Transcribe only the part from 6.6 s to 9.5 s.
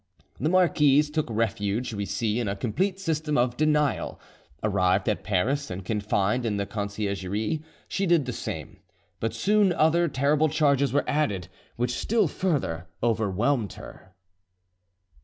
Conciergerie, she did the same; but